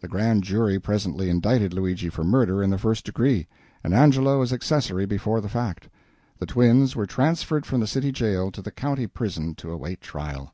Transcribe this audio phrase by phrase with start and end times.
[0.00, 3.46] The grand jury presently indicted Luigi for murder in the first degree,
[3.82, 5.88] and Angelo as accessory before the fact.
[6.38, 10.52] The twins were transferred from the city jail to the county prison to await trial.